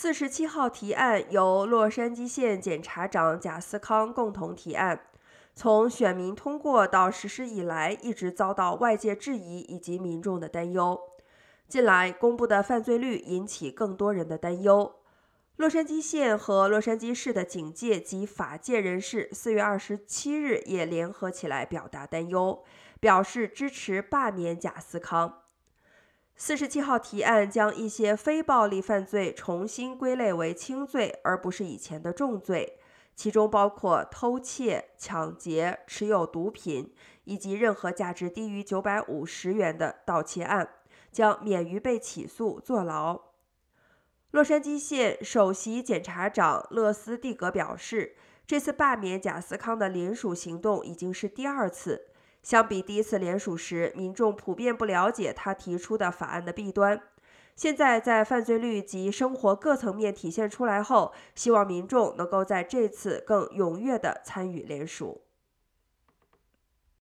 [0.00, 5.00] 四十七号提案由洛杉矶县检察长贾斯康共同提案。
[5.56, 11.00] 从选民通过到实施以来，一直遭到外界质疑以及民众的担忧。
[11.66, 15.00] 近来公布的犯罪率引起更多人的担忧。
[15.56, 22.62] 洛杉矶县和洛杉矶市的警界及法界人士四月二十七日也联合起来表达担忧，
[23.00, 25.42] 表示支持罢免贾斯康。
[26.40, 32.78] 四十七号提案将一些非暴力犯罪重新归类为轻罪，而不是以前的重罪，
[33.16, 40.68] 其中包括偷窃、抢劫、持有毒品以及任何价值低于九百五十元的盗窃案，
[41.10, 43.20] 将免于被起诉、坐牢。
[44.30, 48.14] 洛杉矶县首席检察长勒斯蒂格表示，
[48.46, 52.06] 这次罢免贾斯康的联署行动已经是第二次。
[52.42, 57.00] 相比第一次联署时，民众普遍不了解他提出的法案的弊端。
[57.54, 65.22] 现在在犯罪率及生活各层面体现出来后，希望民众能够在这次更踊跃地参与联署。